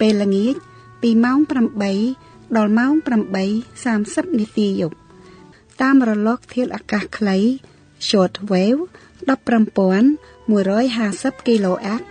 [0.00, 0.54] ពេលល្ងាច
[1.02, 1.38] ពីម៉ោង
[1.98, 2.92] 8ដល់ម៉ោង
[3.66, 4.96] 8:30នាទីយប់
[5.82, 7.38] តាមរលកធាតុអាកាសខ្លី
[8.08, 8.82] short wave
[9.28, 12.02] 15150 kHz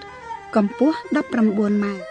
[0.55, 2.03] កម្ពស់19ម៉ែត្រ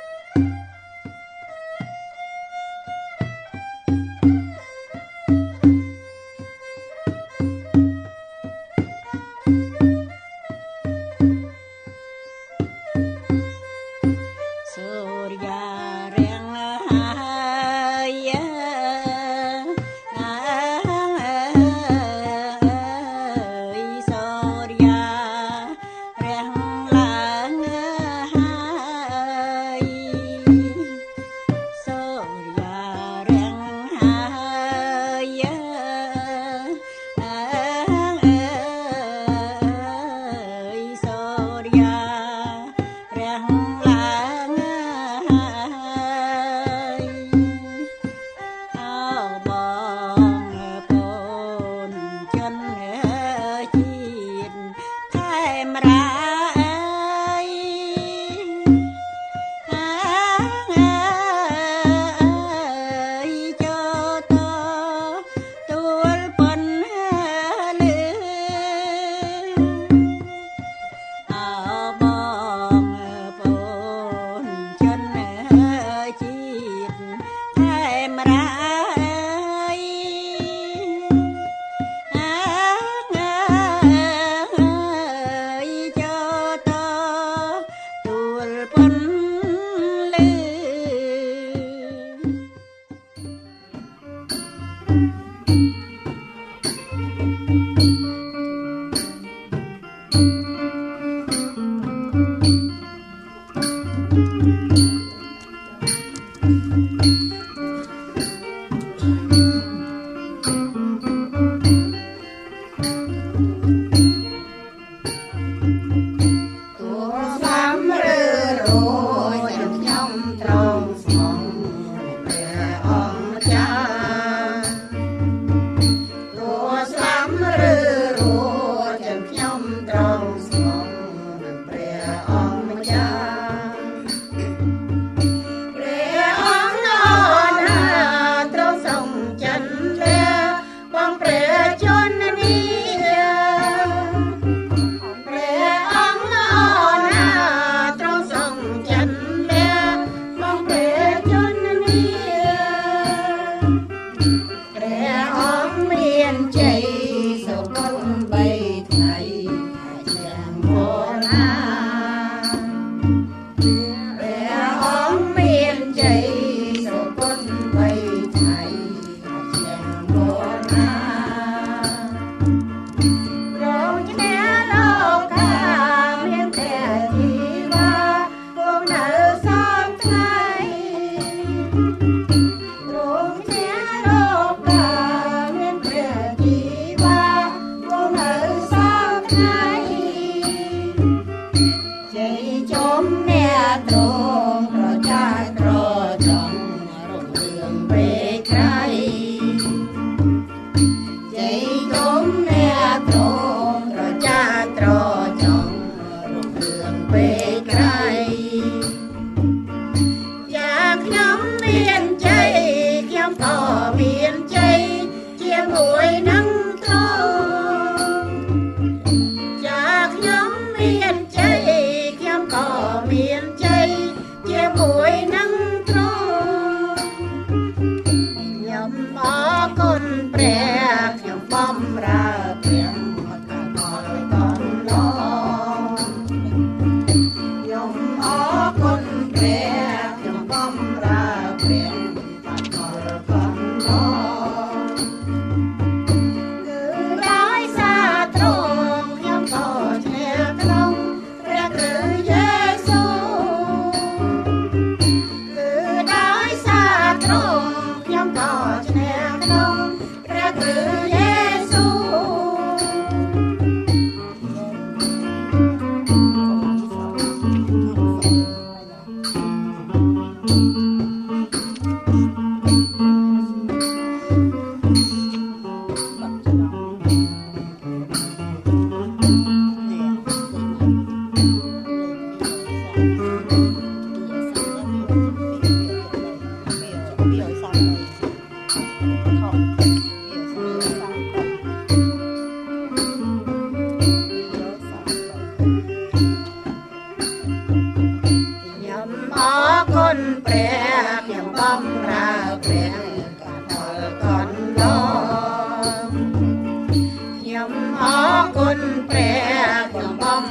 [258.43, 259.82] thought you never know.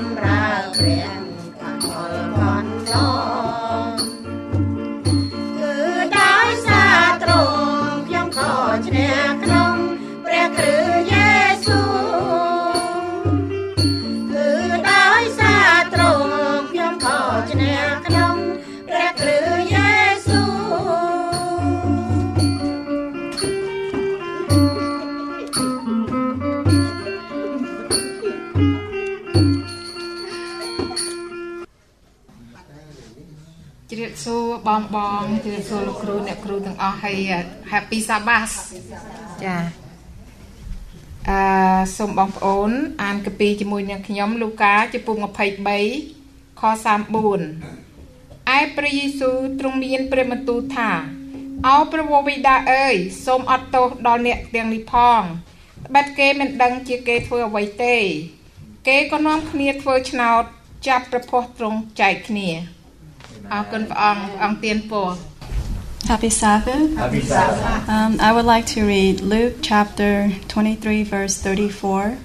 [0.01, 1.20] ខ្ញុំ
[35.51, 37.17] បងជ្រាបសួរលោកគ្រូអ្នកគ្រូទាំងអស់ហើយ
[37.71, 38.53] Happy Sabbath
[39.43, 39.57] ចា
[41.29, 41.39] អឺ
[41.97, 42.71] សូមបងប្អូន
[43.03, 45.15] អានកាពីជាមួយនឹងខ្ញុំលូកាចំពុក
[45.87, 50.89] 23ខ34ឯព្រះយេស៊ូវទ្រង់មានព្រះបន្ទូលថា
[51.67, 52.95] អោព្រះវរបិតាអើយ
[53.25, 55.21] សូមអត់ទោសដល់អ្នកទាំងនេះផង
[55.87, 57.95] ត្បិតគេមិនដឹងជាគេធ្វើអ្វីទេ
[58.87, 60.43] គេក៏នាំគ្នាធ្វើឆ្នោត
[60.87, 62.49] ចាប់ប្រភពទ្រង់ចែកគ្នា
[63.53, 65.11] អរគុណព្រះអង្គព្រះអង្គទានពរ
[66.06, 66.94] Happy Sabbath.
[66.96, 67.88] Happy Sabbath.
[67.88, 72.18] Um, I would like to read Luke chapter 23, verse 34.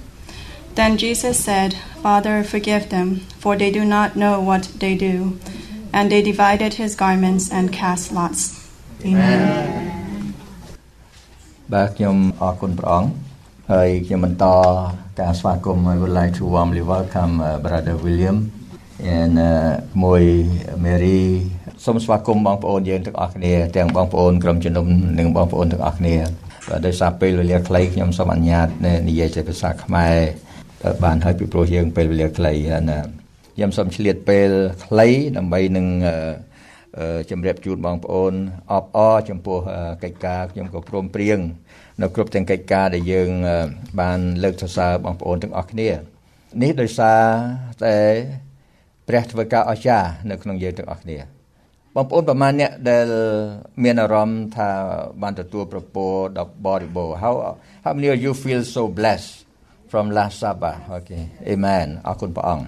[0.75, 5.39] Then Jesus said, Father, forgive them, for they do not know what they do.
[5.91, 8.41] And they divided his garments and cast lots.
[9.05, 9.91] Amen.
[11.73, 13.09] បាទខ្ញុំអរគុណព្រះអង្គ
[13.71, 14.45] ហើយខ្ញុំបន្ត
[15.19, 18.38] ការស្វាគមន៍ I would like to warmly welcome uh, brother William
[19.17, 19.51] and uh,
[20.03, 20.23] មួយ
[20.85, 21.19] Mary
[21.84, 24.87] សូមស្វាគមន៍បងប្អូនយើងទាំងអស់គ្នាទាំងបងប្អូនក្រុមជំនុំ
[25.19, 26.17] និងបងប្អូនទាំងអស់គ្នា
[26.69, 28.69] បាទដោយសារពេលវេលាខ្លីខ្ញុំសូមអនុញ្ញាត
[29.08, 30.17] និយាយជាភាសាខ្មែរ
[31.05, 32.52] បានហើយពីព្រោះយើងពេលវេលាខ្លី
[32.90, 32.99] ណា
[33.55, 34.50] ខ្ញុំសូមឆ្លៀតពេល
[34.84, 36.17] ខ្លីដើម្បីនឹងអឺ
[36.99, 38.32] អឺជំរាបជូនបងប្អូន
[38.73, 41.38] អបអរចំពោះអឺកិច្ចការខ្ញុំក៏ព្រមព្រៀង
[42.00, 43.67] នៅគ្រប់ទាំងកិច្ចការដែលយើងអឺ
[44.00, 45.88] បានលើកសរសើរបងប្អូនទាំងអស់គ្នា
[46.62, 47.23] នេះដោយសារ
[47.84, 47.96] តែ
[49.08, 51.35] ព្រះធ្វើការអស្ចារ្យនៅក្នុងយើងទាំងអស់គ្នា
[51.98, 53.06] បងប្អូនប្រមាណអ្នកដែល
[53.84, 54.69] មានអារម្មណ៍ថា
[55.22, 56.06] បានទទួលប្រពោ
[56.38, 57.34] ដល់បរិបូរណ៍ how
[57.84, 59.31] how many of you feel so blessed
[59.90, 62.66] from last sabbath okay amen អរគុណព្រះអង្គ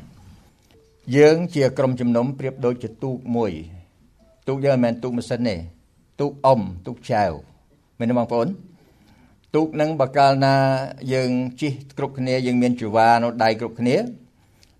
[1.17, 3.52] យើងជាក្រុមជំនុំប្រៀបដូចជាទូកមួយ
[4.49, 5.57] ទូកយើងមិនមែនទូកម៉ាស៊ីនទេ
[6.21, 7.31] ទូកអុំទូកចែវ
[7.99, 8.49] មែនទេបងប្អូន
[9.55, 10.55] ទូកនឹងបកាលណា
[11.14, 13.97] យើងជិះគ្រប់គ្នាយើងមានជីវ៉ានៅដៃគ្រប់គ្នា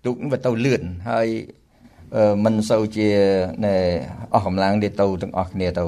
[0.05, 1.68] ទូកនឹងវាទៅលឿនហើយអឺ
[2.43, 3.09] មិនសូវជា
[3.65, 3.75] ណែ
[4.33, 5.85] អស់កម្លាំងទេទៅទាំងអស់គ្នាទៅ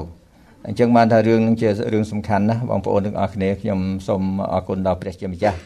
[0.66, 5.58] អញ្ចឹងបានថារឿងនឹងជារឿងសំខាន់ណាស់បងប្អូនទាំងអស់គ្នាខ្ញុំសូមអរគុណដល់ព្រះជាម្ចាស់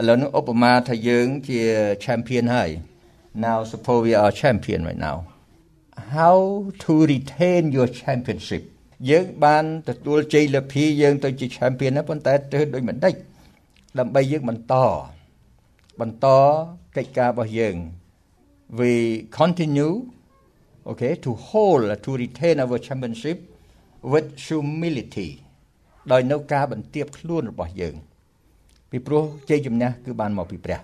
[0.00, 1.60] ឥឡូវនេះឧបមាថាយើងជា
[2.04, 2.70] champion ហើយ
[3.44, 5.16] now suppose we are champion right now
[6.16, 6.38] how
[6.82, 8.62] to retain your championship
[9.10, 13.14] យើងបានទទួលជ័យលាភីយើងទៅជា champion ណាប៉ុន្តែទៅដូចមិនដេច
[13.98, 14.74] ដើម្បីយើងបន្ត
[16.00, 16.26] បន្ត
[16.96, 17.76] កិច្ចការរបស់យើង
[18.78, 19.94] we continue
[20.86, 23.38] okay to hold to retain our championship
[24.12, 25.30] with humility
[26.12, 27.94] ដោយនៅការបន្ទាបខ្លួនរបស់យើង
[28.90, 30.78] ពីព្រោះជ័យជំនះគឺបានមកពីព្រះ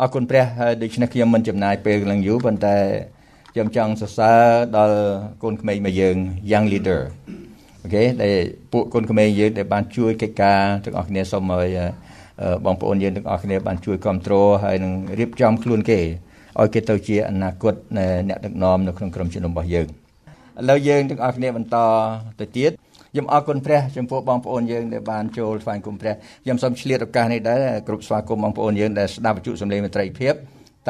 [0.00, 2.76] អរគុណព្រះហើយដូច្នេះខ្ញុំមិនចំណាយពេលឡើងយូរប៉ុន្តែ
[3.52, 4.40] ខ្ញុំចង់សរសើរ
[4.76, 4.98] ដល់
[5.42, 6.16] កូនក្មេងមកយើង
[6.52, 7.00] young leader
[7.82, 8.34] អូខេដែល
[8.72, 11.70] ពួកកូនក្មេងយើងដែលបានជួយកិច្ចការទាំងអស់គ្នាសូមឲ្យ
[12.42, 16.00] អឺបងប្អូនយើងទាំងអស់គ្នាបានជួយគ្រប់គ្រងហើយនឹងរៀបចំខ្លួនគេ
[16.60, 19.90] ឲ្យគេទៅជាអនាគតនៃអ្នកដឹកនាំនៅក្នុងក្រុមជំនុំរបស់យើងឥ
[20.70, 21.76] ឡូវយើងទាំងអស់គ្នាបន្ត
[22.40, 22.72] ទៅទៀត
[23.12, 30.34] ខ្ញុំអរគុណព្រះចំពោះបងប្អូនយើងដែលបានចូលថ្វាយគុំព្រះខ្ញុំសូមឆ្លៀតឱកាសនេះដែរគ្រប់ស្វាគមន៍បងប្អូនយើងដែលស្ដាប់វិទ្យុសំឡេងមេត្រីភាព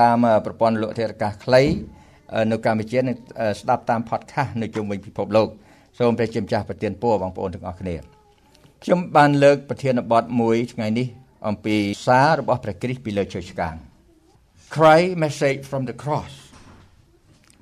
[0.01, 1.63] តាមប្រព័ន្ធលោកធារកាសខ្លី
[2.51, 3.17] នៅកម្ពុជានិង
[3.61, 5.49] ស្ដាប់តាម podcast នៅជុំវិញពិភពលោក
[5.99, 7.97] សូមព្រះជាម្ចាស់ប្រទានពរបងប្អូនទាំងអស់គ្នា
[8.85, 11.07] ខ្ញុំបានលើកប្រធានបទមួយថ្ងៃនេះ
[11.49, 13.75] អំពីសាររបស់ព្រះគ្រីស្ទពីលើឈើឆ្កាង
[14.75, 16.33] Cry message from the cross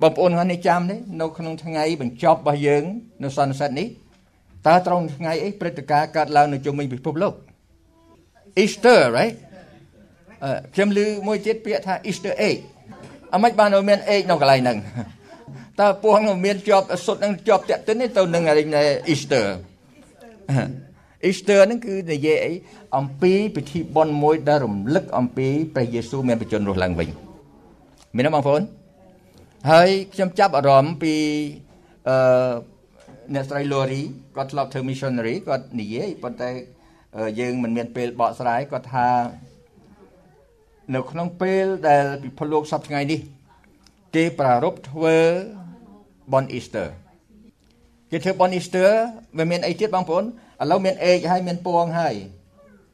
[0.01, 2.83] បងប្អូនហ្នឹងនេះចាំទេនៅក្នុងថ្ងៃបញ្ចប់របស់យើង
[3.23, 3.87] នៅសន្និសីទនេះ
[4.67, 7.33] តើត្រង់ថ្ងៃអីព្រឹត្តិការណ៍កើតឡើងនៅជុំវិញពិភពលោក
[8.63, 9.35] Easter right
[10.43, 12.57] អឺខ្ញុំឮមួយទៀតពាក្យថា Easter egg
[13.33, 14.77] អមិនបានមាន egg នៅកន្លែងហ្នឹង
[15.79, 18.43] តើពស់នឹងមានជាប់សុទ្ធនឹងជាប់តាក់ទិនទេទៅនឹង
[19.13, 19.45] Easter
[21.29, 22.51] Easter ហ្នឹងគឺនិយាយអី
[22.97, 27.09] អំពីពិធីបុណ្យមួយដែលរំលឹកអំពីព្រះយេស៊ូវមានបញ្ជនរស់ឡើងវិញ
[28.15, 28.61] មានទេបងប្អូន
[29.71, 31.13] ហើយខ្ញុំចាប់អារម្មណ៍ពី
[32.09, 32.51] អឺ
[33.33, 34.03] អ្នកស្រី Lori
[34.35, 36.49] គាត់ធ្លាប់ធ្វើ missionary គាត់និយាយប៉ុន្តែ
[37.39, 39.09] យើងមិនមានពេលបកស្រាយគាត់ថា
[40.95, 43.19] នៅក្នុងពេលដែលពិភពលោកសពថ្ងៃនេះ
[44.15, 45.17] គេប្រារព្ធធ្វើ
[46.33, 46.87] បុណ្យ Easter
[48.11, 48.89] គេធ្វើបុណ្យ Easter
[49.37, 50.23] វាមានអីទៀតបងប្អូន
[50.61, 52.15] ឥឡូវមានអេកហើយមានពងហើយ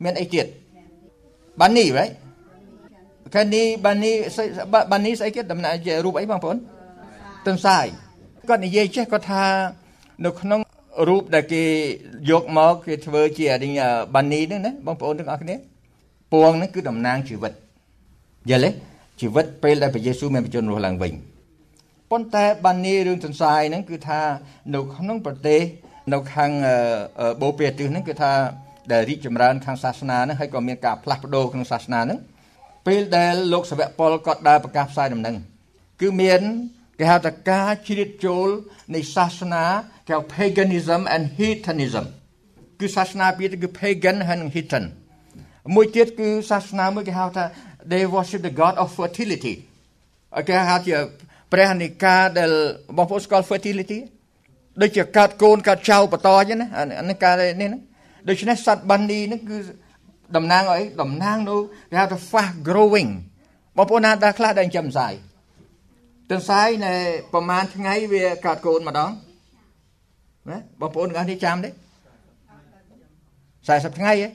[0.03, 0.45] មានអីទៀត
[1.59, 2.13] បាននេះ right
[3.35, 4.15] កានេះបាននេះ
[4.91, 6.57] បាននេះស្អីគេដំណាក់ជារូបអីបងប្អូន
[7.47, 7.85] ទន្សាយ
[8.49, 9.43] គាត់និយាយចេះគាត់ថា
[10.25, 10.59] នៅក្នុង
[11.07, 11.63] រូបដែលគេ
[12.29, 13.45] យកមកគេធ្វើជា
[14.13, 15.55] បាននេះហ្នឹងណាបងប្អូនទាំងអស់គ្នា
[16.31, 17.53] ពងហ្នឹងគឺតំណាងជីវិត
[18.49, 18.91] យល់ទេ
[19.21, 21.13] ជីវិតពេលដែលព្រះយេស៊ូវមានបញ្ជនរស់ឡើងវិញ
[22.11, 24.21] ប៉ុន្តែបាននេះរឿងទន្សាយហ្នឹងគឺថា
[24.73, 25.61] នៅក្នុងប្រទេស
[26.13, 26.51] នៅខាង
[27.41, 28.31] បូព៌ាទិសហ្នឹងគឺថា
[28.91, 32.19] ដែលរីកចម្រើនខាងសាសនាហ្នឹងហើយក៏មានការផ្លាស់ប្ដូរក្នុងសាសនាហ្នឹង
[32.87, 35.35] ពេលដែលលោកសាវកប៉ុលគាត់ដើរប្រកាសផ្សាយដំណឹង
[36.01, 36.41] គឺមាន
[36.99, 38.47] គេហៅថាការជ្រៀតចូល
[38.95, 39.63] នៃសាសនា
[40.07, 42.05] គេហៅ paganism and heathenism
[42.79, 44.83] គឺសាសនាពីរគឺ pagan ហើយនិង heathen
[45.75, 47.45] មួយទៀតគឺសាសនាមួយគេហៅថា
[47.91, 49.53] they worship the god of fertility
[50.47, 50.95] គេហៅជា
[51.51, 52.51] ព្រះនិកាដែល
[52.97, 53.99] បងប្អូនស្គាល់ fertility
[54.81, 56.67] ដូចជាកើតកូនកើតចៅបន្តអញ្ចឹងណា
[56.99, 57.79] អានេះការនេះណា
[58.29, 59.57] ដូច្នេះសត្វបាននីនេះគឺ
[60.35, 61.55] តំណាងអីតំណាងនៅ
[61.91, 63.11] គេហៅថា fast growing
[63.77, 65.13] បងប្អូនណាដែលខ្លះដែលចិញ្ចឹមសាយ
[66.31, 66.93] ទន្សាយនៅ
[67.33, 69.11] ប្រហែលថ្ងៃវាកើតកូនម្ដង
[70.49, 71.69] ណាបងប្អូនទាំងអស់នេះចាំទេ
[73.69, 74.29] 40ថ្ងៃហ៎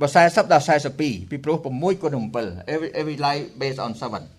[0.00, 0.64] បើ40ដល់
[0.96, 2.10] 42ពីព្រោះ6គុណ
[2.42, 4.37] 7 every every life based on 7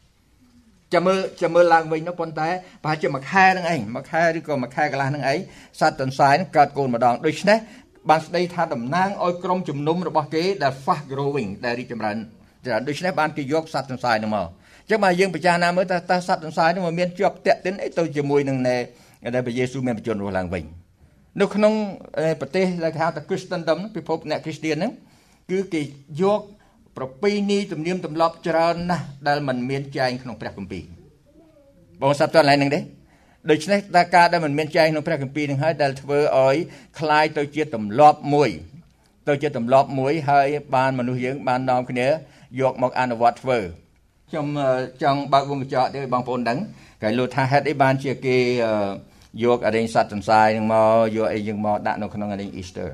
[0.93, 2.49] ចាំមើលចាំមើលឡើងវិញនោះប៉ុន្តែ
[2.83, 5.39] ប្រហែលជាមួយខែហ្នឹងឯងមួយខែឬក៏មួយខែកន្លះហ្នឹងឯង
[5.79, 7.57] សត្វទន្សាយហ្នឹងកើតកូនម្ដងដូច្នេះ
[8.09, 12.17] បានស្ដីថាតំណាងឲ្យក្រុមជំនុំរបស់គេដែល fast growing ដែលរីកចម្រើន
[12.65, 14.47] ច្រើនដូច្នេះបានគេយកសត្វទន្សាយហ្នឹងមក
[14.89, 18.81] ចឹងបើយើងពិចារណាមើលតើតើសត្វទន្សាយនោះមានជាប់តាក់ទិនអីទៅជាមួយនឹងដែល
[19.45, 20.63] ព្រះយេស៊ូវមានបញ្ជូនរស់ឡើងវិញ
[21.41, 21.73] នៅក្នុង
[22.41, 24.91] ប្រទេសដែលគេហៅថា Christendom ពិភពអ្នក Christian ហ្នឹង
[25.51, 25.81] គឺគេ
[26.21, 26.41] យក
[26.98, 30.84] ប្រពៃណីទំនៀមទម្លាប់ច្រើនណាស់ដែលมันមានចែងក្នុងព្រះគម្ពីរ
[32.02, 32.80] បងសាប់តើកន្លែងហ្នឹងទេ
[33.50, 36.56] ដូច្នេះតើការដែលมันមានចែងក្នុងព្រះគម្ពីរនឹងហើយដែលធ្វើឲ្យ
[36.98, 38.50] คล้ายទៅជាទម្លាប់មួយ
[39.28, 42.06] ទៅជាទម្លាប់មួយហើយបានមនុស្សយើងបាននាំគ្នា
[42.60, 43.58] យកមកអនុវត្តធ្វើ
[44.30, 44.46] ខ្ញុំ
[45.02, 46.58] ចង់បើកវងកញ្ចក់ទៅឲ្យបងប្អូនដឹង
[47.02, 48.36] គេលោកថាហេតុអីបានជាគេ
[49.44, 52.88] យកអរិញសត្វទន្សាយនឹងមកយកអីយើងមកដាក់នៅក្នុងអរិញ Easter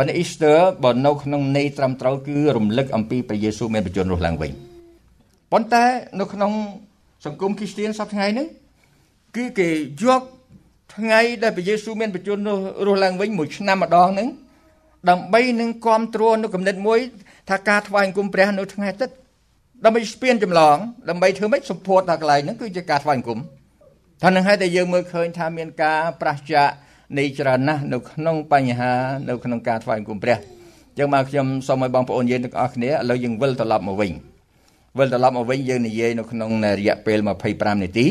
[0.00, 4.50] ប៉ុន្តែ Easter បើនៅក្នុងន័យត្រឹមត្រូវគឺរំលឹកអំពីព្រះយេស៊ូវមានបញ្ជូនរស់ឡើងវិញ
[5.52, 5.84] ប៉ុន្តែ
[6.20, 6.52] នៅក្នុង
[7.26, 8.46] សង្គមគ្រីស្ទានសប្តាហ៍ថ្ងៃនេះ
[9.36, 9.68] គឺគេ
[10.02, 10.22] យក
[10.96, 12.38] ថ្ងៃដែលព្រះយេស៊ូវមានបញ្ជូន
[12.86, 14.28] រស់ឡើងវិញមួយឆ្នាំម្ដងហ្នឹង
[15.10, 16.98] ដើម្បីនឹងគ្រប់គ្រងនៅគំនិតមួយ
[17.50, 19.14] ថាការថ្វាយអង្គមព្រះនៅថ្ងៃអាទិត្យ
[19.84, 20.76] ដើម្បីស្ពានចម្លង
[21.10, 23.40] ដើម្បីធ្វើម៉េចសម្ពោធថាកន្លែងហ្នឹងគឺជាការថ្វាយអង្គម
[24.22, 26.68] ថានឹងហើយតែយើងមើលឃើញថាមានការប្រះចាក
[27.18, 28.92] នៃច្រើនណាស់នៅក្នុងបញ្ហា
[29.28, 34.12] នៅក្នុងការថ្វាយអង្គមព្រះអញ្ចឹងមកខ្ញុំសូមឲ្យបងប្អូនយើងទាំងអស់គ្នាឥឡូវយើងវិលត្រឡប់មកវិញ
[34.98, 37.18] វិលត្រឡប់មកវិញយើងនិយាយនៅក្នុងរយៈពេល
[37.50, 38.06] 25នាទី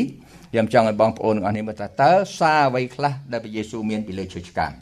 [0.52, 4.72] ខ្ញុំចង់ឲ្យបងប្អូនទាំងអស់គ្នាមើលថាតើសារអ្វីខ្លះដែលព្រះយេស៊ូវមានពីលើឈើឆ្កាង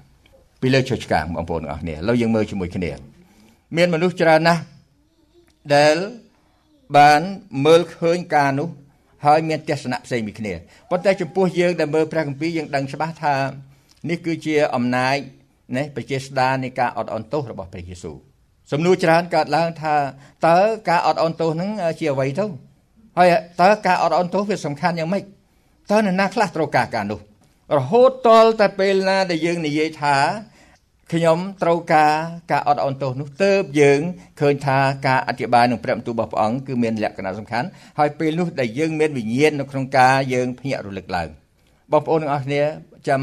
[0.62, 2.90] ពីលើឈើឆ្កាងបងប្អូនទាំងអស់គ្នាឥឡូវយើងមើលជាមួយគ្នា
[3.76, 4.60] មានមនុស្សច្រើនណាស់
[5.76, 5.96] ដែល
[6.96, 7.20] បាន
[7.66, 8.68] មើលឃើញការនោះ
[9.26, 10.52] ហើយមានទស្សនៈផ្សេងពីគ្នា
[10.90, 13.34] ប៉ុន្តែចំពោះយើងដែលមើលព្រះគម្ពីរយើងដឹងច្បាស់ថា
[14.08, 15.16] នេះគឺជាអំណាច
[15.76, 18.16] ណាប្រជាស្ដារនៃការអត់អន់ទោសរបស់ព្រះយេស៊ូវ
[18.72, 19.94] សំណួរច្រើនកើតឡើងថា
[20.46, 22.46] តើការអត់អន់ទោសហ្នឹងជាអ្វីទៅ
[23.18, 23.28] ហើយ
[23.62, 25.24] តើការអត់អន់ទោសវាសំខាន់យ៉ាងម៉េច
[25.90, 27.20] តើនរណាខ្លះត្រូវការការនោះ
[27.78, 30.16] រហូតតលតែពេលណាដែលយើងនិយាយថា
[31.12, 32.14] ខ្ញុំត្រូវការ
[32.52, 34.00] ការអត់អន់ទោសនោះទៅយើង
[34.40, 41.28] ឃើញថាការអធិប្បាយនឹងព្រះបន្ទូលរបស់ព្រះអង្គគឺមានលក្ខណៈសំខាន់ហើយពេលនោះដែលយើងមានវិញ្ញាណនៅក្នុងការយើងភ្ញាក់រលឹកឡើង
[41.92, 42.62] បងប្អូនទាំងអស់គ្នា
[43.08, 43.22] ចាំ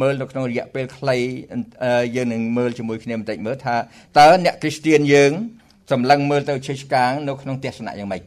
[0.00, 1.16] មើលនៅក្នុងរយៈពេលខ្លី
[2.16, 3.76] យើងនឹងមើលជាមួយគ្នាបន្តិចមើលថា
[4.18, 5.32] តើអ្នកគ្រីស្ទៀនយើង
[5.92, 8.22] សម្លឹងមើលទៅឈើឆ្កាងនៅក្នុងទស្សនៈយ៉ាងម៉េច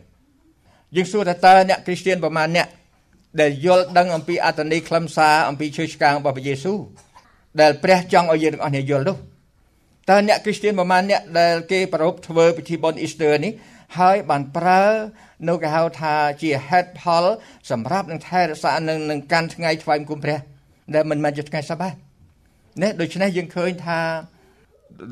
[0.95, 2.67] យើងសួរថាតើអ្នកគ្រីស្ទៀនប្រមាណអ្នក
[3.41, 6.79] ដែលយល់ដឹងអំពីអត្តន័យខ្លឹមសារអំពីឈើឆ្កាងរបស់ព្រះយេស៊ូវ
[7.61, 9.17] ដែលព្រះចង់ឲ្យយើងទាំងអស់គ្នាយល់នោះ
[10.09, 13.51] តើអ្នកគ្រីស្ទានប្រមាណអ្នកដែលគេប្រពធ្វើពិធីបុណ្យអ៊ីស្ទ័រនេះ
[13.99, 14.83] ហើយបានប្រើ
[15.45, 17.25] នៅគេហៅថាជាហេតុផល
[17.71, 20.39] សម្រាប់នឹងថែរក្សានឹងនឹងកាន់ថ្ងៃថ្វាយបង្គំព្រះ
[20.95, 21.89] ដែលមិនមែនជាថ្ងៃសបា
[22.81, 23.99] នេះដូច្នេះយើងឃើញថា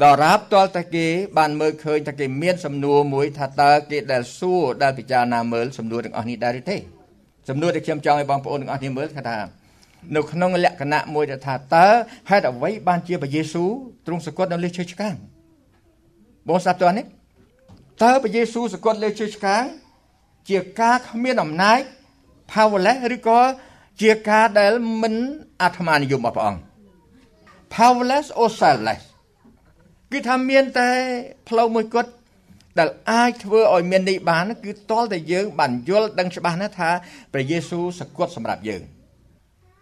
[0.04, 1.06] ដរាបតលតែគេ
[1.38, 6.78] បានមើលឃើញថាគេមានសំណួរមួយថាតើគេដែលសួរដែលពិចារណាមើលសំណួរទាំងអស់នេះដែរទេ
[7.50, 9.38] សំណួរដែលខ្ញុំចង់ឲ្យបងប្អូនទាំងអស់គ្នាមើលថា
[10.16, 11.88] នៅក្នុងលក្ខណៈមួយដែលថាតើ
[12.30, 13.70] ហេតុអ្វីបានជាព្រះយេស៊ូវ
[14.06, 15.16] ទ្រង់សគត់នៅលើឈើឆ្កាង
[16.48, 17.06] បងស្ដាប់តើនេះ
[18.04, 19.64] តើព្រះយេស៊ូវសគត់លើឈើឆ្កាង
[20.50, 21.80] ជាការគ្មានអំណាច
[22.52, 23.42] powerless ឬក៏
[24.02, 25.16] ជាការដែលមិន
[25.62, 26.62] អាត្មានិយមរបស់ព្រះអង្គ
[27.76, 29.04] powerless or selfless
[30.12, 30.90] គឺថាមានតែ
[31.50, 32.12] ផ្លូវមួយគត់
[32.80, 36.90] ដែលអាចធ្វើឲ្យមាននេះបានគឺតលតែយើងបានយល់ដឹងច្បាស់ណាស់ថា
[37.34, 38.82] ព្រះយេស៊ូវសគត់សម្រាប់យើង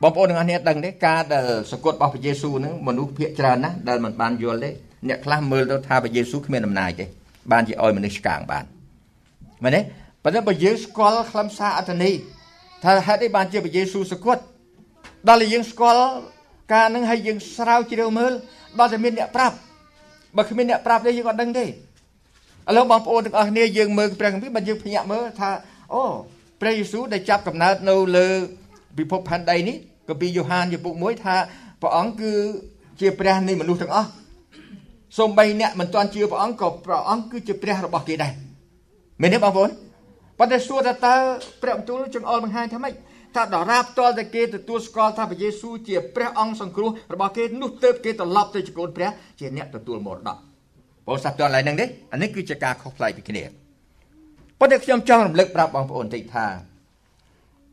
[0.01, 4.69] បងប្អូនទាំងអស់គ្នាដឹងទេការដែលសគត់របស់ព្រះយេស៊ូវនឹងមនុស្សភាគច្រើនណាស់ដែលមិនបានយល់ទេ
[5.07, 7.05] អ្នកខ្លះមើលទៅថាព្រះយេស៊ូវគ្មានអំណាចទេ
[7.51, 8.65] បានជាឲ្យមនុស្សឆ្កាងបាន
[9.63, 9.81] មែនទេ
[10.23, 12.15] ប៉ុន្តែបើយើងស្គាល់ខ្លឹមសារអត្ថន័យ
[12.83, 14.41] ថាហេតុអីបានជាព្រះយេស៊ូវសគត់
[15.27, 16.03] ដល់តែយើងស្គាល់
[16.73, 18.31] ការនឹងហើយយើងស្រាវជ្រាវមើល
[18.79, 19.55] ដល់តែមានអ្នកប្រាប់
[20.37, 21.67] បើគ្មានអ្នកប្រាប់ទេយើងអត់ដឹងទេឥ
[22.77, 25.49] ឡូវបងប្អូនទាំងអស់គ្នាយើងមើលព្រះគម្ពីរបើយើងភ្ញាក់មើលថា
[25.93, 26.03] អូ
[26.61, 28.27] ព្រះយេស៊ូវដែលចាប់កំណើតនៅលើ
[28.97, 29.77] ពិភពផែនដីនេះ
[30.07, 31.35] គម្ពីរយ៉ូហានជំពូក1ថា
[31.81, 32.33] ព្រះអង្គគឺ
[32.99, 34.09] ជាព្រះនៃមនុស្សទាំងអស់
[35.17, 38.31] សូម្បីអ្នកមិនទាន់ជឿព្រះអង្គក៏ព្រះអង្គគឺជាព្រះរបស់គេដែរ
[39.21, 39.69] មែនទេបងប្អូន
[40.39, 41.15] ប៉ុន្តែសួរថាតើ
[41.61, 42.93] ព្រះបន្ទូលចង្អុលបង្ហាញថាម៉េច
[43.35, 49.09] ថាដរាបតលតែគេទទួលស្គាល់ថាព្រះយេស៊ូវជាព្រះអង្គសង្គ្រោះរបស់គេនោះទៅគេត្រឡប់ទៅជាកូនព្រះ
[49.39, 50.37] ជាអ្នកទទួលមរតក
[51.07, 53.43] បងសាប់តលឡើយហ្នឹងទេអានេះគឺជាការខុសប្លែកពីគ្នា
[54.59, 56.45] ប៉ុន្តែខ្ញុំចង់រំលឹកប្រាប់បងប្អូនតិចថា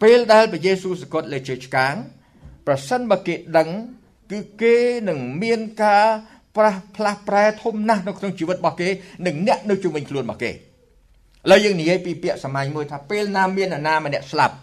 [0.03, 1.95] ពេលដែលព្រះយេស៊ូវសគត់លើជើងឆ្កាង
[2.67, 3.69] ប្រសិនបើគេដឹង
[4.31, 4.77] គឺគេ
[5.09, 6.07] នឹងមានការ
[6.57, 8.89] ប្រះផ្លាស់ប្រែធំណាស់នៅក្នុងជីវិតរបស់គេ
[9.27, 10.51] និងអ្នកនៅជុំវិញខ្លួនរបស់គេ
[11.45, 14.57] ឥឡូវយើងនិយាយពីពាក្យសាមញ្ញមួយថាពេលណាមានអាណាម្នាក់ស្លាប់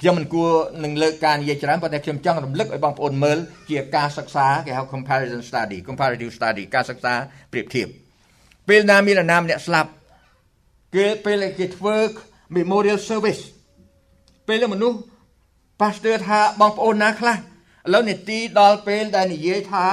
[0.00, 0.52] ខ្ញុំមិនគួរ
[0.84, 3.38] នឹងលើកការនិយាយច្រើនប៉ុន្តែខ្ញុំចង់រំលឹកឲ្យបងប្អូនមើល
[3.70, 7.14] ជាការសិក្សាគេហៅ comparison study comparative study ការសិក្សា
[7.52, 7.88] ប្រៀបធៀប
[8.68, 9.90] ពេលណាមានអាណាម្នាក់ស្លាប់
[10.96, 11.96] គេពេលគេធ្វើ
[12.56, 13.42] memorial service
[14.48, 14.98] ពេលមនុស្ស
[15.80, 17.38] ប៉ាស្ទ័រថាបងប្អូនណាខ្លះឥ
[17.92, 19.86] ឡូវនេតិដល់ពេលដែលនិយាយថា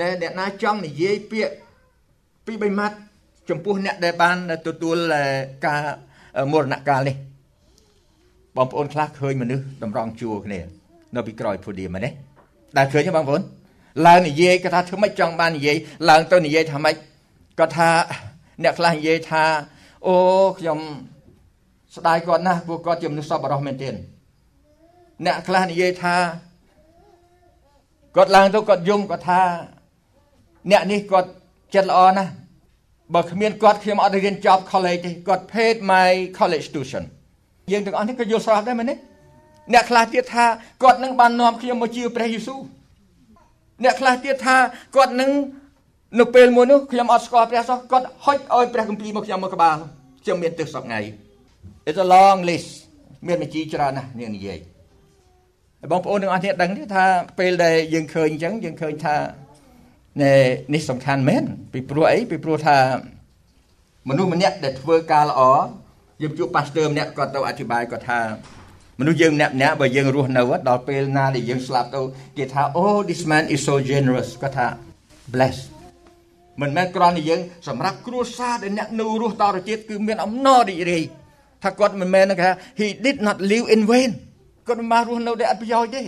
[0.00, 1.54] ណែអ្នកណាចង់និយាយពាក្យ
[2.46, 2.96] ពីបីម៉ាត់
[3.50, 4.36] ចំពោះអ្នកដែលបាន
[4.66, 4.96] ទទួល
[5.66, 5.80] ការ
[6.52, 7.16] មរណកាលនេះ
[8.56, 10.60] បងប្អូនខ្លះឃើញមនុស្សតម្រង់ជួរគ្នា
[11.16, 12.14] នៅពីក្រោយភូឌៀមហ្នឹង
[12.76, 13.42] ដែលឃើញទេបងប្អូន
[14.06, 15.76] ឡើងនិយាយគាត់ថាធ្វើម៉េចចង់បាននិយាយ
[16.10, 16.94] ឡើងទៅនិយាយថាម៉េច
[17.58, 17.90] គាត់ថា
[18.62, 19.44] អ្នកខ្លះនិយាយថា
[20.06, 20.14] អូ
[20.58, 20.78] ខ្ញុំ
[21.96, 23.94] ស្ដាយគាត់ណាស់ព្រោះគាត់ជាមនុស្សសប្បុរសមែនទែន
[25.26, 26.16] អ្នកខ្លះនិយាយថា
[28.16, 29.40] គាត់ឡើងទៅគាត់យំគាត់ថា
[30.70, 31.28] អ្នកនេះគាត់
[31.74, 32.30] ចិត្តល្អណាស់
[33.14, 37.04] បើគ្មានគាត់ខ្ញុំអត់រៀនចប់ college ទេគាត់ paid my college tuition
[37.72, 38.96] យើងទាំងអស់នេះក៏យល់ស្របដែរមែនទេ
[39.72, 40.44] អ្នកខ្លះទៀតថា
[40.82, 42.60] គាត់នឹងបាននាំខ្ញុំមកជឿព្រះយេស៊ូវ
[43.84, 44.56] អ្នកខ្លះទៀតថា
[44.96, 45.30] គាត់នឹង
[46.18, 49.76] នៅពេលមួយនោះខ្ញុំអត់ស្គាល់ព្រះសោះគាត់ហុចឲ្យព្រះគម្ពីរមកខ្ញុំមកក្បាល
[50.22, 51.00] ខ្ញុំមានទិសសពថ្ងៃ
[51.88, 52.68] It's a long list
[53.26, 54.58] មានបញ្ជីច្រើនណាស់នាងនិយាយ
[55.90, 57.04] បងប្អូនទាំងអស់គ្នាដឹងទេថា
[57.38, 59.14] ពេលដែលយើងឃើញអញ្ចឹងយើងឃើញថា
[60.18, 62.78] នេះសំខាន់មែនពីព្រោះអីពីព្រោះថា
[64.08, 65.42] មនុស្សម្នាក់ដែលធ្វើការល្អ
[66.22, 68.20] យើងជួបប៉ាស្ទ័រម្នាក់គាត់ទៅអធិប្បាយគាត់ថា
[69.00, 72.00] មនុស្សយើងម្នាក់ម្នាក់បើយើងរស់នៅដល់ពេលណាដែលយើងស្លាប់ទៅ
[72.36, 74.66] គេថា oh this man is so generous គាត់ថា
[75.32, 75.64] blessed
[76.60, 81.02] មិនមែនគ្រាន់តែយើងសម្រាប់គ្រួសារដែលអ្នកនៅរស់តទៅទៀតគឺមានអំណររីករាយ
[81.64, 84.10] ថាគាត់មិនមែនគេថា he did not live in vain
[84.68, 86.02] គាត់មិនបានរស់នៅដោយអត់ប្រយោជន៍ទេ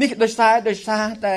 [0.00, 1.36] នេះដោយសារដោយសារតែ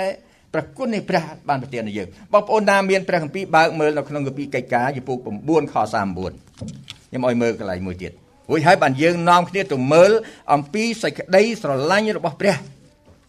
[0.54, 8.12] ប្រគុណនៃព្រះបានប្រទានដល់យើងបងប្អូនណាមានព្រះគម្ពីរបើកមើលនៅក្នុងគម្ពីរកិច្ចការជំពូក9ខ39ខ្ញុំឲ្យមើលកន្លែងមួយទៀត
[8.50, 10.12] រួចហើយបានយើងនាំគ្នាទៅមើល
[10.54, 12.56] អំពីសេចក្តីស្រឡាញ់របស់ព្រះ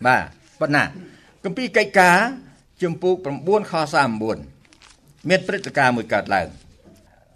[0.07, 0.23] បាទ
[0.61, 0.85] ប៉ុណ្ណា
[1.45, 2.19] គម្ពីរកិច្ចការ
[2.83, 3.15] ជំពូក
[3.47, 3.73] 9ខ
[4.51, 6.47] 39មានព្រឹត្តិការណ៍មួយកើតឡើង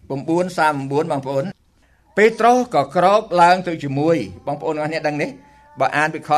[0.09, 0.21] 9:39បង
[1.27, 1.45] ប្អូន
[2.17, 4.17] ពេត្រុសក៏ក្រោកឡើងទៅជាមួយ
[4.47, 5.31] បងប្អូនអរអ្នកដឹងនេះ
[5.81, 6.31] បើអានពីខ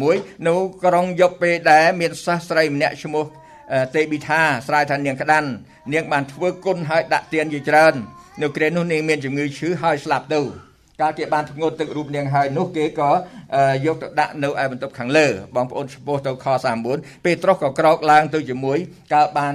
[0.00, 0.54] 36នៅ
[0.84, 3.24] ក្រុងយប់ពេលដែរមានសិស្សស្រីម្នាក់ឈ្មោះ
[3.94, 5.48] ទេប៊ីថាស្រែកថានាងក្តាន់
[5.92, 7.94] នាងបានធ្វើគុណហើយដាក់ទានជាច្រើន
[8.42, 10.40] នៅគ្រានោះនាងមានជំងឺឈឺហើយស្លាប់ទៅ
[11.00, 13.10] កាលគេបានធ្ងន់ទឹករូបនាងហើយនោះគេក៏
[13.86, 15.26] យកទៅដាក់នៅឯបន្ទប់ខាងលើ
[15.56, 16.46] បងប្អូនឆ្ពោះទៅខ
[16.86, 18.78] 39ពេលត្រុសក៏ក្រោកឡើងទៅជាមួយ
[19.14, 19.54] កាលបាន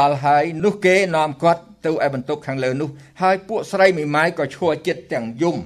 [0.00, 2.88] ដល់ហើយនោះគេនាំគាត់ទៅឯបន្ទប់ខាងលើនោះ
[3.22, 5.56] ហើយពួកស្រីមីម៉ាយក៏ឈួរចិត្តទាំងយំ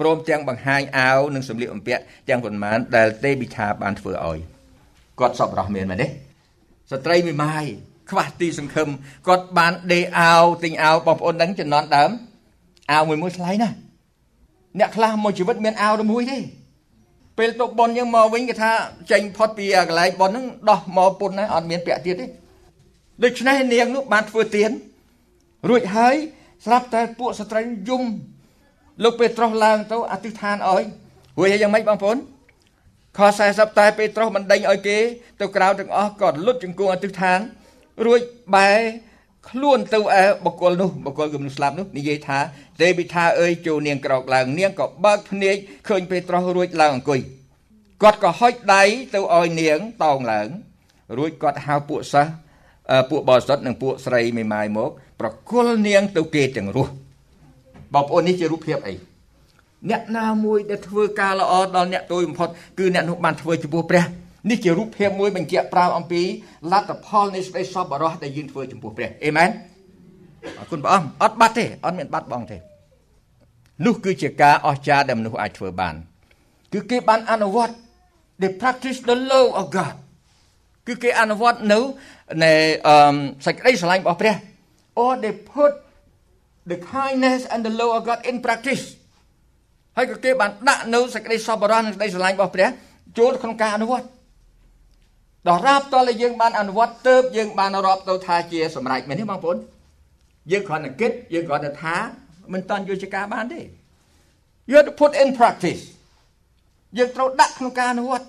[0.00, 4.38] ព្រមទាំងបង្ហាញអាវនិងសម្លៀកបំពាក់ទាំងប៉ុន្មានដែលទេប៊ីថាបានធ្វើឲ្យ
[5.20, 6.06] គាត់សប្បុរសមានមែនទេ
[6.90, 7.64] ស្ត្រីមីម៉ាយ
[8.10, 8.88] ខ្វះទីសង្ឃឹម
[9.28, 12.10] គាត់បានដេកអាវទិញអាវបងប្អូនដឹងចំណន់ដើម
[12.90, 13.76] អាវមួយមួយថ្លៃណាស់
[14.78, 16.38] អ្នកខ្លះមួយជីវិតមានអាវតែមួយទេ
[17.38, 18.72] ពេលទៅប៉ុនយើងមកវិញគេថា
[19.10, 22.26] ចេញផុតពីកន្លែងប៉ុនហ្នឹងដោះមកពុនណាអត់មានពាក់ទៀតទេ
[23.24, 24.70] ដូច្នេះនាងនោះបានធ្វើទៀន
[25.68, 26.14] រួចហើយ
[26.64, 28.02] ស្រាប់តែពួកស្ត្រីយំ
[29.02, 30.84] លោកពេត្រុសឡើងទៅអធិដ្ឋានឲ្យ
[31.38, 32.16] រួចហើយយ៉ាងម៉េចបងប្អូន
[33.18, 34.98] ខ40តែពេត្រុសមិនដេញឲ្យគេ
[35.40, 37.38] ទៅក្រៅទាំងអស់ក៏លុតជង្គង់អធិដ្ឋាន
[38.06, 38.20] រួច
[38.54, 38.78] បែរ
[39.50, 42.38] ខ្លួនទៅឯបកគលនោះបកគលគឺមនុស្សស្លាប់នោះនិយាយថា
[42.80, 45.56] ទេវិថាអើយចូលនាងក្រោកឡើងនាងក៏បើកភ្នែក
[45.88, 47.20] ឃើញពេត្រុសរួចឡើងអង្គុយ
[48.02, 48.82] គាត់ក៏ហុចដៃ
[49.14, 50.48] ទៅឲ្យនាងតោងឡើង
[51.18, 52.32] រួចគាត់ហៅពួកសិស្ស
[53.10, 56.92] ពួកបរិសុទ្ធនិងពួកស្រីមេម៉ាយមក ប្រគល់នាងទៅគេទាំងរស់
[57.94, 58.94] បងប្អូននេះជារូបភាពអី
[59.90, 64.04] អ្នកណាមួយដែលធ្វើការល្អដល់អ្នកទួយបំផុតគឺអ្នកនោះបានធ្វើចំពោះព្រះ
[64.50, 66.22] នេះជារូបភាពមួយបញ្ជាក់ប្រាប់អំពី
[66.72, 69.50] លទ្ធផលនៃសេចក្តីសប្បុរសដែលយើងធ្វើចំពោះព្រះអេមែន
[70.58, 72.56] អរគុណព្រះអង្គអត់បាត់ទេអត់មានបាត់បង់ទេ
[73.86, 75.94] នោះគឺជាការអស្ចារ្យដែលមនុស្សអាចធ្វើបាន
[76.72, 77.74] គឺគេបានអនុវត្ត
[78.40, 79.94] they practice the law of God
[80.86, 81.78] គឺគេអនុវត្តនៅ
[82.44, 82.52] នៃ
[82.86, 84.34] អឺសេចក្តីស្រឡាញ់របស់ព្រះ
[85.02, 85.72] or they put
[86.70, 88.84] the kindness and the law of God in practice
[89.96, 92.68] ហើយក៏គេបានដាក់នៅសេចក្តីសប្បុរសនិងសេចក្តីស្រឡាញ់របស់ព្រះ
[93.18, 94.06] ចូលក្នុងការអនុវត្ត
[95.48, 99.56] ដល់រាប់តតែយើងបានអនុវត្តទៅយើងបានរាប់ទៅថាជាសម្រេចមែនទេបងប្អូន
[100.50, 101.96] យើងគ្រាន់តែគិតយើងគ្រាន់តែថា
[102.52, 103.60] មិនតាន់យកជាការបានទេ
[104.68, 105.82] you have to put in practice
[106.98, 108.26] យើងត្រូវដាក់ក្នុងការអនុវត្ត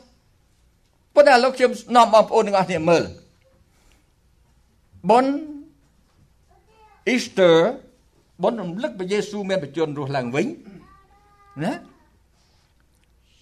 [1.16, 3.04] ប៉ុន្តែលោកខ្ញុំនាំបងប្អូនទាំងអស់គ្នាមើល
[5.10, 5.34] បុណ្យ
[7.14, 7.56] Easter
[8.44, 10.48] បុណ្យរំលឹកព្រះយេស៊ូវមានបញ្ជនរស់ឡើងវិញ
[11.64, 11.74] ណា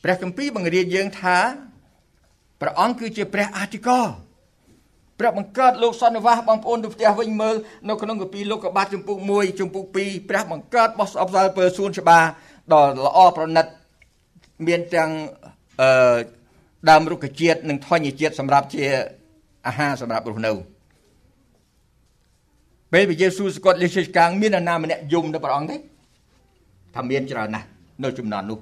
[0.03, 1.37] ព្រះគម្ពីរបង្រៀនយើងថា
[2.61, 4.07] ព្រះអង្គគឺជាព្រះអាទិករ
[5.19, 7.55] ព្រះបង្កើតលោកសន្និវាសបងប្អូនទៅផ្ទះវិញមើល
[7.89, 12.23] នៅក្នុងកាពីលោកកបាត់ចំពុក1ចំពុក2ព្រះបង្កើតបោះស្អប់សាលពើសួនច្បារ
[12.73, 13.65] ដ៏ល្អប្រណិត
[14.67, 15.09] មានទាំង
[15.81, 16.17] អឺ
[16.89, 18.83] ដើមរុក្ខជាតិនិងធញ្ញជាតិសម្រាប់ជា
[19.67, 20.51] អាហារសម្រាប់រស់នៅ
[22.91, 25.77] ពេលព្រះយេស៊ូវសគាត់លេខកាងមានអាណាម្នាក់យំដល់ព្រះអង្គទេ
[26.95, 27.65] ថាមានច្រើនណាស់
[28.03, 28.57] នៅចំនួននោះ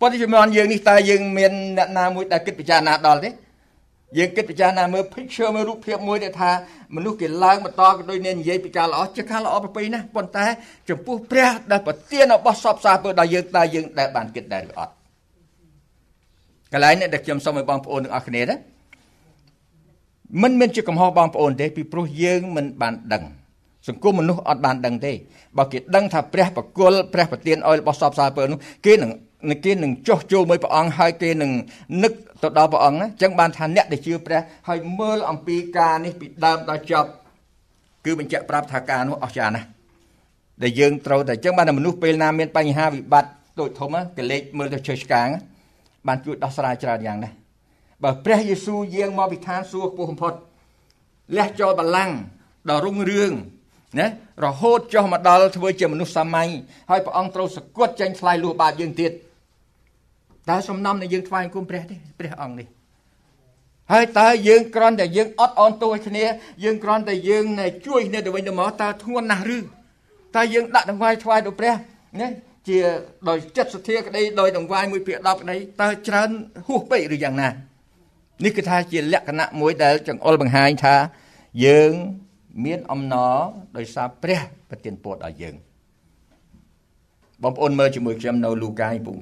[0.00, 3.30] ប៉ុន្តែចំនួនយើងនេះតើយើងមានអ្នកណាមួយដែលគិតពិចារណាដល់ទេ
[4.18, 6.50] យើងគិតពិចារណាមើល picture មើលរូបភាពមួយដែលថា
[6.96, 10.46] មនុស្សគេឡើងបន្តក៏ដូចអ្នកនិយាយពីការល្អជាការល្អប្រពៃណាស់ប៉ុន្តែ
[10.88, 14.92] ចំពោះព្រះដែលប្រទានរបស់សពសាពើដល់យើងតើយើងដែលបានគិតដែរឬអត់
[16.72, 18.56] កន្លែងនេះដែលខ្ញុំសូមឲ្យបងប្អូនទាំងអស់គ្នាណា
[20.42, 23.24] មិនមែនជាកំហុសបងប្អូនទេពីព្រោះយើងមិនបានដឹង
[23.88, 25.12] សង្គមមនុស្សអត់បានដឹងទេ
[25.58, 29.10] បើគេដឹងថាព្រះបកុលព្រះប្រទានអោយរបស់សពសាពើនោះគេនឹង
[29.64, 31.50] គេនឹងចោះចូលមួយព្រះអង្គហើយគេនឹង
[32.02, 37.08] នឹកទៅដល់ព្រះអង្គអញ្ចឹងបានថាអ្នកដែលជឿព្រះហើយមើលអំពីការនេះពីដើមដល់ចប់
[38.04, 39.66] គឺបញ្ជាក់ប្រាប់ថាការនោះអស្ចារ្យណាស់
[40.62, 45.28] ដែលយើងត្រូវតែអញ្ចឹងបានមនុស្សពេលណាមានបញ្ហាវិបត្តិដូចធំកលេចមើលទៅជើឆ្កាង
[46.06, 47.34] បានជួយដោះស្រាយច្រើនយ៉ាងណាស់
[48.02, 50.34] បើព្រះយេស៊ូវយាងមកពីឋានសួគ៌ខ្ពស់បំផុត
[51.36, 52.10] លះចូលបលាំង
[52.68, 53.32] ដល់រុងរឿង
[53.98, 54.06] ណា
[54.44, 56.50] រហូតចុះមកដល់ធ្វើជាមនុស្សសាមញ្ញ
[56.90, 59.12] ហើយព្រះអង្គត្រូវសគត់ចេញឆ្លៃលួសបាបយើងទៀត
[60.50, 62.66] តើសំណំនៃយើងថ្វាយគុំព្រះទេព្រះអង្គនេះ
[63.92, 66.24] ហើយតើយើងគ្រាន់តែយើងអត់អន់ទោសគ្នា
[66.64, 67.44] យើងគ្រាន់តែយើង
[67.86, 69.58] ជួយគ្នាទៅវិញទៅមកតើធ្ងន់ណាស់ឬ
[70.36, 71.74] តើយើងដាក់ដង្វាយថ្វាយដល់ព្រះ
[72.20, 72.28] ណា
[72.68, 72.78] ជា
[73.28, 76.30] ដោយចិត្តសទ្ធាក្តីដោយដង្វាយ1ភាគ10ក្តីតើច្រើន
[76.66, 77.48] ហួសពេកឬយ៉ាងណា
[78.44, 80.96] នេះគឺថាជាលក្ខណៈមួយដែលចង្អុលបង្ហាញថា
[81.66, 81.92] យើង
[82.64, 83.36] មានអំណរ
[83.76, 85.54] ដោយសារព្រះប្រទានពរដល់យើង
[87.42, 89.12] បងប្អូនមើលជាមួយខ្ញុំនៅលូកាពុ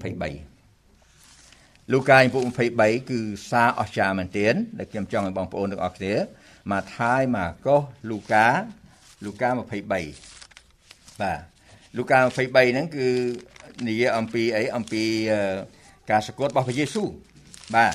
[0.71, 2.41] 23លូកាពុ
[2.75, 6.15] 23គឺសារអស្ចារ្យមែនទែនដែលខ្ញុំចង់ឲ្យបងប្អូនទាំងអស់គ្នា
[6.73, 8.47] មកថាយមកកុសលូកា
[9.25, 10.03] លូកា23បា
[11.37, 11.41] ទ
[11.97, 13.09] លូកា23ហ្នឹងគឺ
[13.89, 15.05] និយាយអំពីអីអំពី
[16.11, 17.09] ការសកត់របស់ព្រះយេស៊ូវ
[17.77, 17.95] បាទ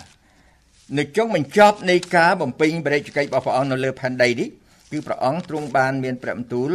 [0.97, 4.49] នៅចុងបញ្ចប់នៃការបំពេញបរិយាកិច្ចរបស់ព្រះអង្គនៅលើផែនដីនេះ
[4.95, 6.69] គឺព្រះអង្គទ្រង់បានមានព្រះបន្ទូល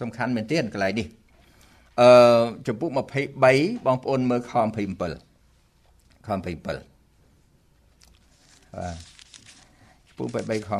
[0.00, 1.06] សំខាន់មែនទែនកន្លែងនេះ
[2.00, 2.98] អឺចំពុក23
[3.86, 6.78] បងប្អូនមើលខ27ខ27បាទ
[10.06, 10.76] ចំពោះ83ខ27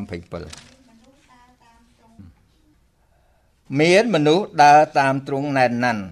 [3.80, 6.02] មានមនុស្សដើរតាមទ្រង់ណែនណាន់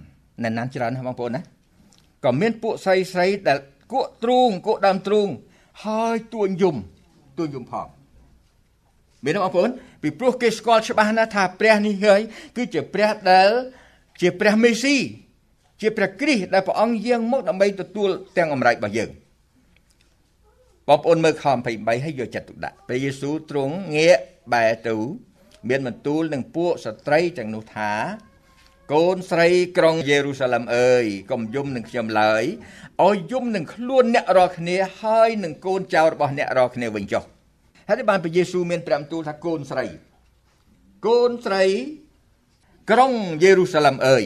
[0.43, 1.41] ណែនណាន់ច្រើនណាបងប្អូនណា
[2.25, 3.59] ក៏មានពួកស្រីស្រីដែល
[3.93, 5.29] គក់ទ្រូងគក់ដើមទ្រូង
[5.85, 6.77] ហើយទួញយំ
[7.38, 7.87] ទួញយំផង
[9.25, 9.71] មានទេបងប្អូន
[10.03, 12.21] ពីព្រោះគេស្គាល់ច្បាស់ណាស់ថាព្រះនេះហើយ
[12.57, 13.51] គឺជាព្រះដែល
[14.21, 14.97] ជាព្រះមេស៊ី
[15.81, 19.11] ជាព្រះគ្រីស្ទដែលព្រះអង្គយាងមកដើម្បីទទួលទាំងអំណាចរបស់យើង
[20.88, 24.19] បងប្អូនមើលខ23ហើយយកចិត្តទុកដាក់ព្រះយេស៊ូវទ្រង់ងាក
[24.53, 24.97] បែរទៅ
[25.69, 27.93] មានបន្ទូលនឹងពួកស្ត្រីទាំងនោះថា
[28.93, 32.45] កូនស្រីក្រុងយេរូសាឡឹមអើយកុំយំនឹងខ្ញុំឡើយ
[33.07, 37.23] ឲ្យយំនឹងខ្លួនអ្នករាល់គ្នាហើយនឹងកូនចៅរបស់អ្នករាល់គ្នាវិញចុះ
[37.88, 39.87] ហើយបានព្រះយេស៊ូវមានព្រះបន្ទូលថាកូនស្រី
[41.07, 41.64] កូនស្រី
[42.90, 44.25] ក្រុងយេរូសាឡឹមអើយ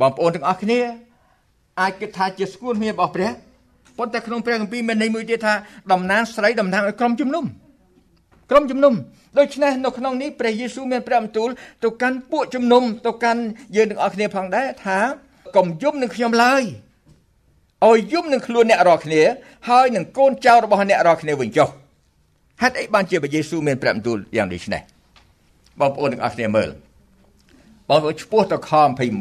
[0.00, 0.80] បងប្អូនទាំងអស់គ្នា
[1.80, 3.30] អាចគិតថាជាស្គួនមានរបស់ព្រះ
[3.98, 5.54] ប៉ុន្តែក្នុងព្រះគម្ពីរមានន័យមួយទៀតថា
[5.92, 7.44] តំណាងស្រីតំណាងឲ្យក្រុមជំនុំ
[8.50, 8.94] ក្រុមជំនុំ
[9.38, 11.48] ដូច្នេះនៅក្នុងនេះព្រះយេស៊ូវមានព្រះបន្ទូល
[11.84, 13.42] ទៅកាន់ពួកជំនុំទៅកាន់
[13.76, 14.98] យើងទាំងអស់គ្នាផងដែរថា
[15.56, 16.62] កុំយំនឹងខ្ញុំឡើយ
[17.86, 19.22] ឲ្យយំនឹងខ្លួនអ្នករាល់គ្នា
[19.68, 21.68] ហើយនឹងកូនចៅរបស់អ្នករាល់គ្នាវិញចុះ
[22.62, 24.82] ហេតុអីបានជាព្រះយេស៊ូវមានព្រះបន្ទូលយ៉ាងដូចនេះ
[25.80, 26.70] បងប្អូនទាំងអស់គ្នាមើល
[27.88, 28.70] បងប្អូនឈ្មោះទៅខ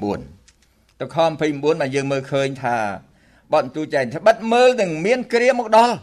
[0.05, 2.77] 29ទៅខ29មកយើងមើលឃើញថា
[3.53, 5.95] បទទូចែងថាបិទមើលនឹងមានគ្រាមកដល់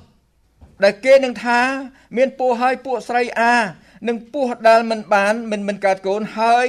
[0.85, 1.61] ដែលគេនឹងថា
[2.16, 3.55] មានពោះហើយពួកស្រីអា
[4.09, 6.66] និងពោះដែលមិនបានមិនមិនកើតកូនហើយ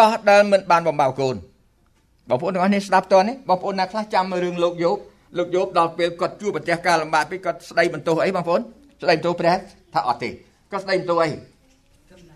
[0.00, 1.36] ដោះដែលមិនបានបំបៅកូន
[2.28, 4.98] បងប្អូនទាំងអស់នេះស្ដាប់តើនេះបងប្អូនណាខ្លះចាំរឿងលោកយោប
[5.38, 8.60] លោកយោបដល់ពេលគាត់ជួបប្រទះការលំបាកពេកគាត់ស្ដីបន្ទោសអីបងប្អូន
[9.02, 9.56] ស្ដីបន្ទោសព្រះ
[9.94, 10.30] ថាអត់ទេ
[10.70, 11.28] គាត់ស្ដីបន្ទោសអី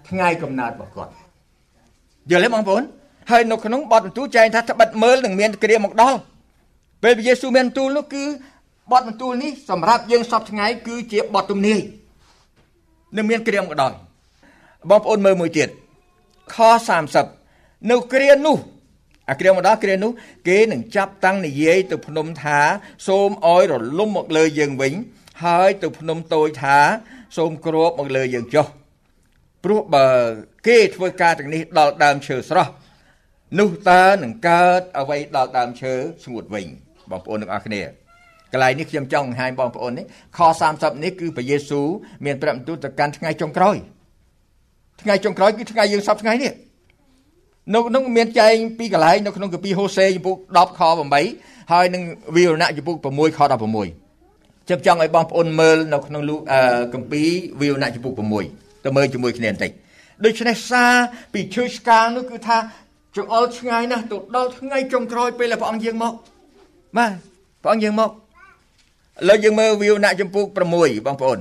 [0.09, 1.13] ថ្ងៃកំណើតរបស់គាត់
[2.31, 2.83] យល់ទេបងប្អូន
[3.31, 6.19] ហើយនៅក្នុងបទបន្ទូលចែងថាត្បិតមើលនឹងមានគ្រាមកដល់
[7.03, 8.25] ពេលព្រះយេស៊ូវមានបន្ទូលនោះគឺ
[8.93, 11.81] បទបន្ទូលនេះសម្រាប់យើងសពថ្ងៃគឺជាបទទំនាយ
[13.17, 13.97] នឹងមានគ្រាមកដល់
[14.91, 15.69] បងប្អូនមើលមួយទៀត
[16.55, 16.57] ខ
[17.25, 18.57] 30នៅគ្រានោះ
[19.31, 20.11] អាគ្រាមកដល់គ្រានោះ
[20.49, 22.59] គេនឹងចាប់តាំងនិយាយទៅភ្នំថា
[23.07, 24.93] សូមអោយរលំមកលើយើងវិញ
[25.45, 26.79] ហើយទៅភ្នំតូចថា
[27.37, 28.67] សូមគ្របមកលើយើងចុះ
[29.65, 30.07] ព្រោះបើ
[30.67, 32.73] គេធ្វើការទាំងនេះដល់ដើមឈើស្រស់
[33.59, 35.93] នោះតើនឹងកើតអ្វីដល់ដើមឈើ
[36.25, 36.67] ស្ងួតវិញ
[37.11, 37.83] បងប្អូនទាំងអស់គ្នា
[38.53, 40.07] កន្លែងនេះខ្ញុំចង់បង្ហាញបងប្អូននេះ
[40.39, 40.41] ខ
[40.73, 41.87] 30នេះគឺព្រះយេស៊ូវ
[42.25, 43.77] មានព្រះបន្ទូលទៅកាន់ថ្ងៃចុងក្រោយ
[45.03, 46.53] ថ្ងៃចុងក្រោយគឺថ្ងៃយើងសពថ្ងៃនេះ
[47.75, 50.81] នៅក្នុងមានចែងពីកន្លែងនៅក្នុងកាពីហូសេចំពុក10ខ
[51.27, 52.03] 8ហើយនឹង
[52.37, 53.41] វីរណៈចំពុក6ខ
[53.83, 54.08] 16
[54.69, 57.23] ខ្ញុំចង់ឲ្យបងប្អូនមើលនៅក្នុងលូកាពី
[57.61, 58.13] វីរណៈចំពុក
[58.49, 59.71] 6ទៅមើលជាមួយគ្នាបន្តិច
[60.25, 60.93] ដូច្នេះសារ
[61.33, 62.59] ពីឈើឆ្កាងនោះគឺថា
[63.17, 66.13] ចង្អុលឆ្ងាយណាស់ទៅដល់ថ្ងៃចុងក្រោយពេលដែលព្រះអង្គយាងមក
[66.97, 67.13] បាទ
[67.63, 68.13] ព្រះអង្គយាងមកឥ
[69.29, 71.39] ឡូវយើងមើលវីវណៈចំពុក6បងប្អូន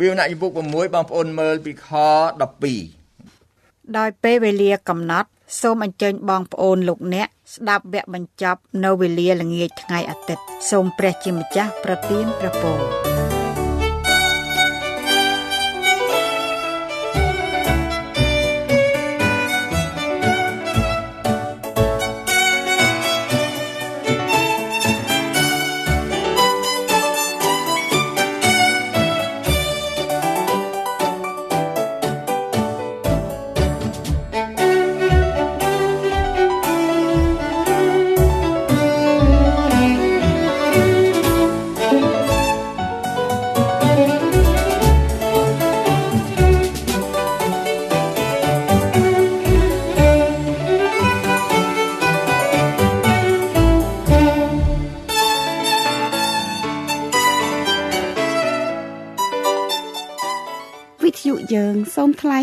[0.00, 1.88] វីវណៈចំពុក6បងប្អូនមើលពីខ
[3.16, 5.28] 12ដោយពេលវេលាកំណត់
[5.60, 13.35] សូមអញ្ជើញបងប្អូនលោកអ្នកស្ដាប់វគ្គបញ្ចប់នៅវេលាល្ងាចថ្ងៃអាទិត្យសូមព្រះជាម្ចាស់ប្រទានព្រះពរ